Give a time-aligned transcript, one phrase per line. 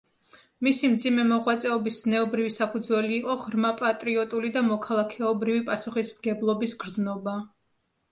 [0.67, 7.37] მისი მძიმე მოღვაწეობის ზნეობრივი საფუძველი იყო ღრმა პატრიოტული და მოქალაქეობრივი პასუხისმგებლობის გრძნობა.